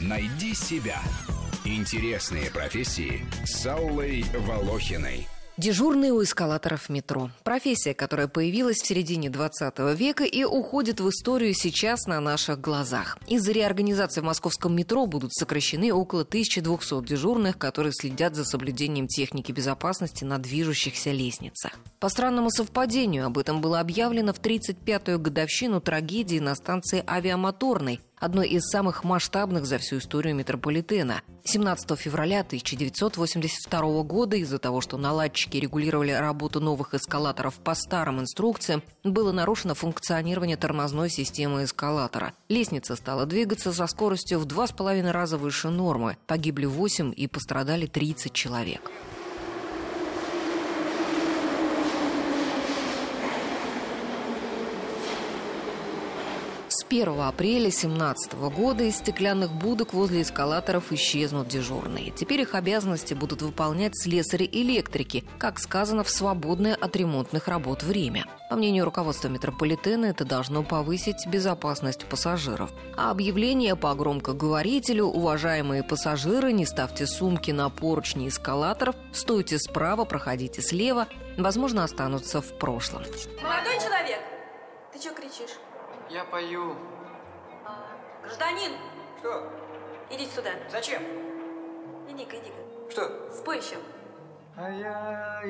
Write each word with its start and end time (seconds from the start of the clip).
Найди 0.00 0.54
себя. 0.54 0.98
Интересные 1.64 2.50
профессии 2.50 3.26
с 3.44 3.66
Аллой 3.66 4.24
Волохиной. 4.46 5.28
Дежурный 5.60 6.10
у 6.10 6.22
эскалаторов 6.22 6.88
метро. 6.88 7.30
Профессия, 7.44 7.92
которая 7.92 8.28
появилась 8.28 8.78
в 8.78 8.86
середине 8.86 9.28
20 9.28 9.78
века 9.94 10.24
и 10.24 10.42
уходит 10.42 11.00
в 11.00 11.08
историю 11.10 11.52
сейчас 11.52 12.06
на 12.06 12.18
наших 12.18 12.62
глазах. 12.62 13.18
Из-за 13.28 13.52
реорганизации 13.52 14.22
в 14.22 14.24
московском 14.24 14.74
метро 14.74 15.04
будут 15.04 15.34
сокращены 15.34 15.92
около 15.92 16.22
1200 16.22 17.04
дежурных, 17.04 17.58
которые 17.58 17.92
следят 17.92 18.36
за 18.36 18.46
соблюдением 18.46 19.06
техники 19.06 19.52
безопасности 19.52 20.24
на 20.24 20.38
движущихся 20.38 21.10
лестницах. 21.10 21.72
По 21.98 22.08
странному 22.08 22.50
совпадению 22.50 23.26
об 23.26 23.36
этом 23.36 23.60
было 23.60 23.80
объявлено 23.80 24.32
в 24.32 24.40
35-ю 24.40 25.18
годовщину 25.18 25.82
трагедии 25.82 26.38
на 26.38 26.54
станции 26.54 27.04
авиамоторной, 27.06 28.00
одной 28.20 28.48
из 28.48 28.62
самых 28.70 29.02
масштабных 29.02 29.66
за 29.66 29.78
всю 29.78 29.98
историю 29.98 30.36
метрополитена. 30.36 31.22
17 31.44 31.98
февраля 31.98 32.40
1982 32.40 34.02
года 34.02 34.36
из-за 34.36 34.58
того, 34.58 34.80
что 34.80 34.98
наладчики 34.98 35.56
регулировали 35.56 36.12
работу 36.12 36.60
новых 36.60 36.94
эскалаторов 36.94 37.54
по 37.56 37.74
старым 37.74 38.20
инструкциям, 38.20 38.82
было 39.02 39.32
нарушено 39.32 39.74
функционирование 39.74 40.56
тормозной 40.56 41.10
системы 41.10 41.64
эскалатора. 41.64 42.34
Лестница 42.48 42.94
стала 42.94 43.26
двигаться 43.26 43.72
со 43.72 43.86
скоростью 43.86 44.38
в 44.38 44.44
два 44.44 44.66
с 44.66 44.72
половиной 44.72 45.10
раза 45.10 45.38
выше 45.38 45.70
нормы. 45.70 46.16
Погибли 46.26 46.66
8 46.66 47.14
и 47.16 47.26
пострадали 47.26 47.86
30 47.86 48.32
человек. 48.32 48.90
1 56.90 57.20
апреля 57.20 57.70
2017 57.70 58.32
года 58.52 58.82
из 58.82 58.96
стеклянных 58.96 59.52
будок 59.52 59.94
возле 59.94 60.22
эскалаторов 60.22 60.90
исчезнут 60.90 61.46
дежурные. 61.46 62.10
Теперь 62.10 62.40
их 62.40 62.56
обязанности 62.56 63.14
будут 63.14 63.42
выполнять 63.42 63.96
слесари-электрики, 63.96 65.22
как 65.38 65.60
сказано 65.60 66.02
в 66.02 66.10
свободное 66.10 66.74
от 66.74 66.96
ремонтных 66.96 67.46
работ 67.46 67.84
время. 67.84 68.24
По 68.50 68.56
мнению 68.56 68.86
руководства 68.86 69.28
метрополитена, 69.28 70.06
это 70.06 70.24
должно 70.24 70.64
повысить 70.64 71.28
безопасность 71.28 72.06
пассажиров. 72.06 72.72
А 72.96 73.12
объявление 73.12 73.76
по 73.76 73.94
громкоговорителю 73.94 75.04
«Уважаемые 75.04 75.84
пассажиры, 75.84 76.52
не 76.52 76.66
ставьте 76.66 77.06
сумки 77.06 77.52
на 77.52 77.70
поручни 77.70 78.26
эскалаторов, 78.26 78.96
стойте 79.12 79.60
справа, 79.60 80.04
проходите 80.04 80.60
слева», 80.60 81.06
возможно, 81.38 81.84
останутся 81.84 82.40
в 82.40 82.58
прошлом. 82.58 83.04
Молодой 83.40 83.78
человек, 83.78 84.18
ты 84.92 84.98
что 84.98 85.14
кричишь? 85.14 85.56
Я 86.10 86.24
пою. 86.24 86.74
А, 87.64 87.86
гражданин, 88.22 88.72
Что? 89.20 89.48
идите 90.10 90.30
сюда. 90.34 90.50
Зачем? 90.68 91.02
Иди-ка, 92.08 92.36
иди-ка. 92.36 92.90
Что? 92.90 93.30
Спой 93.32 93.58
еще. 93.58 93.76
А. 94.62 95.40
В 95.42 95.46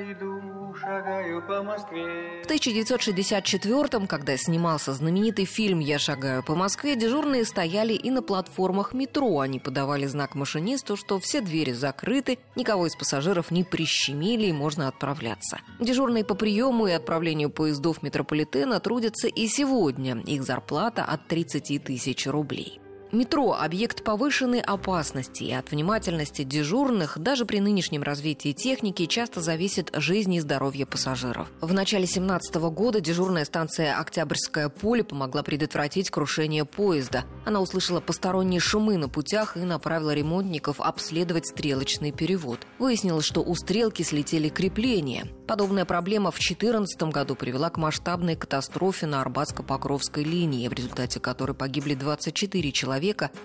1964-м, 2.47 4.07
когда 4.07 4.37
снимался 4.37 4.93
знаменитый 4.93 5.47
фильм 5.47 5.81
«Я 5.81 5.99
шагаю 5.99 6.45
по 6.45 6.55
Москве», 6.55 6.95
дежурные 6.95 7.45
стояли 7.45 7.95
и 7.95 8.09
на 8.11 8.23
платформах 8.23 8.95
метро. 8.95 9.41
Они 9.41 9.59
подавали 9.59 10.07
знак 10.07 10.37
машинисту, 10.37 10.97
что 10.97 11.19
все 11.19 11.41
двери 11.41 11.73
закрыты, 11.73 12.39
никого 12.55 12.87
из 12.87 12.95
пассажиров 12.95 13.51
не 13.51 13.65
прищемили 13.65 14.47
и 14.47 14.53
можно 14.53 14.87
отправляться. 14.87 15.59
Дежурные 15.81 16.25
по 16.25 16.37
приему 16.37 16.87
и 16.87 16.93
отправлению 16.93 17.51
поездов 17.51 18.05
метрополитена 18.05 18.79
трудятся 18.79 19.27
и 19.27 19.49
сегодня. 19.49 20.21
Их 20.21 20.45
зарплата 20.45 21.05
от 21.05 21.27
30 21.27 21.83
тысяч 21.83 22.29
рублей. 22.29 22.81
Метро– 23.13 23.57
объект 23.61 24.05
повышенной 24.05 24.61
опасности, 24.61 25.43
и 25.43 25.53
от 25.53 25.73
внимательности 25.73 26.45
дежурных 26.45 27.19
даже 27.19 27.45
при 27.45 27.59
нынешнем 27.59 28.05
развитии 28.05 28.53
техники 28.53 29.07
часто 29.07 29.41
зависит 29.41 29.91
жизнь 29.95 30.33
и 30.35 30.41
здоровье 30.41 30.87
пассажиров. 30.87 31.49
В 31.61 31.73
начале 31.73 32.05
2017 32.05 32.55
года 32.71 33.01
дежурная 33.01 33.45
станция 33.45 33.99
«Октябрьское 33.99 34.69
поле» 34.69 35.03
помогла 35.03 35.43
предотвратить 35.43 36.09
крушение 36.09 36.65
поезда. 36.65 37.25
Она 37.45 37.61
услышала 37.61 38.01
посторонние 38.01 38.61
шумы 38.61 38.97
на 38.97 39.09
путях 39.09 39.57
и 39.57 39.61
направила 39.61 40.15
ремонтников 40.15 40.81
обследовать 40.81 41.49
стрелочный 41.49 42.13
перевод. 42.13 42.61
Выяснилось, 42.79 43.25
что 43.25 43.41
у 43.43 43.57
стрелки 43.57 44.03
слетели 44.05 44.49
крепления. 44.49 45.27
Подобная 45.49 45.85
проблема 45.85 46.31
в 46.31 46.35
2014 46.35 47.03
году 47.13 47.35
привела 47.35 47.71
к 47.71 47.77
масштабной 47.77 48.37
катастрофе 48.37 49.07
на 49.07 49.21
Арбатско-Покровской 49.21 50.23
линии, 50.23 50.69
в 50.69 50.73
результате 50.73 51.19
которой 51.19 51.55
погибли 51.55 51.95
24 51.95 52.71
человека 52.71 53.00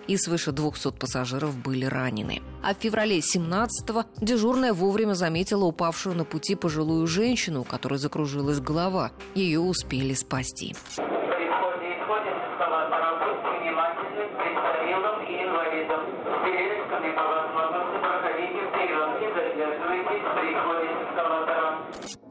и 0.08 0.18
свыше 0.18 0.52
200 0.52 0.92
пассажиров 0.92 1.56
были 1.58 1.86
ранены. 1.86 2.42
А 2.62 2.74
в 2.74 2.78
феврале 2.78 3.20
17-го 3.20 4.06
дежурная 4.22 4.74
вовремя 4.74 5.14
заметила 5.14 5.66
упавшую 5.66 6.16
на 6.16 6.26
пути 6.26 6.56
пожилую 6.56 7.08
женщину, 7.08 7.62
у 7.62 7.64
которой 7.64 7.98
закружилась 7.98 8.60
голова. 8.60 9.12
Ее 9.36 9.60
успели 9.60 10.14
спасти. 10.14 10.76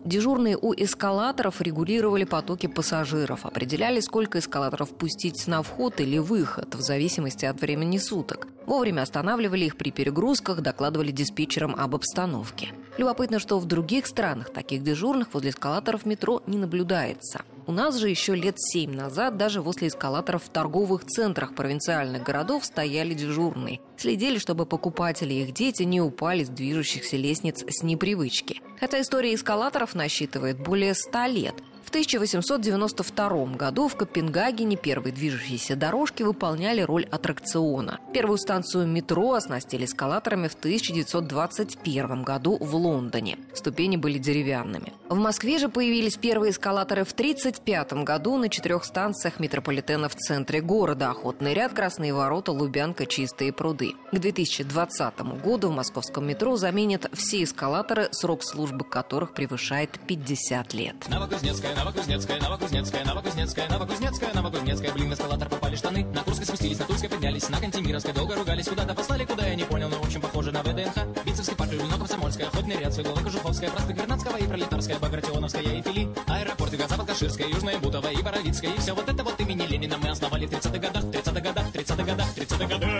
Дежурные 0.05 0.59
у 0.61 0.75
эскалаторов 0.75 1.63
регулировали 1.63 2.25
потоки 2.25 2.67
пассажиров, 2.67 3.47
определяли, 3.47 4.01
сколько 4.01 4.39
эскалаторов 4.39 4.91
пустить 4.91 5.47
на 5.47 5.63
вход 5.63 5.99
или 5.99 6.19
выход, 6.19 6.75
в 6.75 6.83
зависимости 6.83 7.47
от 7.47 7.59
времени 7.63 7.97
суток. 7.97 8.47
Вовремя 8.67 9.01
останавливали 9.01 9.65
их 9.65 9.79
при 9.79 9.91
перегрузках, 9.91 10.61
докладывали 10.61 11.11
диспетчерам 11.11 11.75
об 11.75 11.95
обстановке. 11.95 12.73
Любопытно, 12.99 13.39
что 13.39 13.59
в 13.59 13.65
других 13.65 14.07
странах 14.07 14.51
таких 14.53 14.83
дежурных 14.83 15.33
возле 15.33 15.51
эскалаторов 15.51 16.05
метро 16.05 16.43
не 16.47 16.59
наблюдается. 16.59 17.43
У 17.67 17.73
нас 17.73 17.97
же 17.97 18.11
еще 18.11 18.35
лет 18.35 18.57
семь 18.59 18.95
назад 18.95 19.39
даже 19.39 19.63
возле 19.63 19.89
эскалаторов 19.89 20.45
в 20.45 20.49
торговых 20.51 21.05
центрах 21.07 21.55
провинциальных 21.55 22.23
городов 22.23 22.65
стояли 22.65 23.15
дежурные. 23.15 23.81
Следили, 23.97 24.39
чтобы 24.39 24.67
покупатели 24.67 25.33
и 25.33 25.43
их 25.45 25.55
дети 25.55 25.83
не 25.85 26.01
упали 26.01 26.45
с 26.45 26.49
движущихся 26.49 27.17
лестниц 27.17 27.65
с 27.67 27.83
непривычки. 27.83 28.61
Хотя 28.79 29.01
история 29.01 29.35
эскалаторов 29.35 29.95
насчитывает 29.95 30.61
более 30.61 30.95
ста 30.95 31.27
лет– 31.27 31.55
в 31.85 31.91
1892 31.91 33.45
году 33.57 33.89
в 33.89 33.95
Копенгагене 33.95 34.77
первые 34.77 35.13
движущиеся 35.13 35.77
дорожки 35.77 36.23
выполняли 36.23 36.81
роль 36.81 37.07
аттракциона. 37.11 38.01
Первую 38.13 38.39
станцию 38.39 38.87
метро 38.89 39.35
оснастили 39.35 39.85
эскалаторами 39.85 40.49
в 40.49 40.55
1921 40.55 42.23
году 42.23 42.57
в 42.59 42.75
Лондоне. 42.75 43.39
Ступени 43.53 43.97
были 43.97 44.19
деревянными. 44.19 44.93
В 45.09 45.17
Москве 45.17 45.59
же 45.59 45.69
появились 45.69 46.17
первые 46.17 46.53
эскалаторы 46.53 47.05
в 47.05 47.13
1935 47.13 48.05
году 48.05 48.39
на 48.39 48.49
четырех 48.49 48.85
станциях 48.85 49.39
метрополитена 49.39 50.09
в 50.09 50.15
центре 50.15 50.63
города. 50.63 51.11
Охотный 51.11 51.53
ряд, 51.53 51.75
Красные 51.75 52.15
ворота, 52.15 52.53
Лубянка, 52.53 53.05
Чистые 53.05 53.53
пруды. 53.53 53.93
К 54.13 54.19
2020 54.19 55.21
году 55.43 55.69
в 55.69 55.75
московском 55.75 56.27
метро 56.27 56.57
заменят 56.57 57.11
все 57.13 57.43
эскалаторы, 57.43 58.09
срок 58.13 58.43
службы 58.43 58.85
которых 58.85 59.35
превышает 59.35 59.91
50 60.07 60.73
лет. 60.73 60.97
Новокузнецкая, 61.09 61.77
Новокузнецкая, 61.77 62.41
Новокузнецкая, 62.41 63.05
Новокузнецкая, 63.05 63.69
Новокузнецкая, 63.69 64.33
Новокузнецкая, 64.33 64.93
блин, 64.93 65.13
эскалатор 65.13 65.51
попали 65.51 65.77
штаны, 65.77 66.05
на 66.07 66.23
Курской 66.23 66.47
спустились, 66.47 66.79
на 66.79 66.87
Тульской 66.87 67.11
поднялись, 67.11 67.49
на 67.51 67.61
Кантемировской 67.61 68.15
долго 68.15 68.37
ругались, 68.37 68.69
куда-то 68.69 68.95
послали, 68.95 69.27
куда 69.27 69.47
я 69.47 69.55
не 69.55 69.65
понял, 69.65 69.91
но 69.91 69.97
в 69.99 70.07
общем 70.07 70.23
похоже 70.23 70.51
на 70.51 70.63
ВДНХ, 70.63 71.25
Битцевский 71.27 71.57
парк, 71.57 71.73
Люблино, 71.73 71.99
Комсомольская, 71.99 72.47
Охотный 72.47 72.79
ряд, 72.79 72.95
Светлова, 72.95 73.21
Кожуховская, 73.21 73.71
проспект 73.71 74.01
Вернадского 74.01 74.37
и 74.39 74.47
Пролетарская, 74.47 74.95
Багратионовская 75.05 75.63
и 75.63 75.83
Фили, 75.83 76.09
аэропорт, 76.27 76.73
Юго-Запад, 76.73 77.07
Каширская, 77.07 77.47
Южная, 77.49 77.79
Бутова 77.79 78.09
и 78.09 78.23
Боровицкая, 78.23 78.73
и 78.73 78.79
все 78.79 78.95
вот 78.95 79.07
это 79.07 79.23
вот 79.23 79.39
имени 79.39 79.67
Ленина 79.67 79.99
мы 79.99 80.09
основали 80.09 80.47
в 80.47 80.51
30-х 80.51 80.79
годах, 80.79 81.05
30-х 81.05 81.41
годах, 81.41 81.67
30-х 81.75 82.03
годах, 82.03 82.27
30-х 82.35 82.67
годах. 82.67 82.91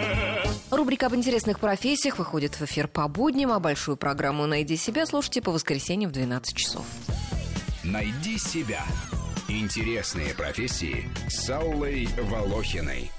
Рубрика 0.71 1.07
об 1.07 1.15
интересных 1.15 1.61
профессиях 1.61 2.19
выходит 2.19 2.61
в 2.61 2.63
эфир 2.63 2.89
по 2.89 3.09
будням, 3.09 3.53
а 3.53 3.59
большую 3.59 3.97
программу 3.97 4.45
«Найди 4.45 4.77
себя» 4.77 5.07
слушайте 5.07 5.41
по 5.41 5.51
воскресеньям 5.51 6.11
в 6.11 6.13
12 6.13 6.55
часов. 6.55 6.85
Найди 7.83 8.37
себя. 8.37 8.83
Интересные 9.49 10.35
профессии 10.35 11.09
с 11.31 11.49
Аллой 11.49 12.07
Волохиной. 12.19 13.11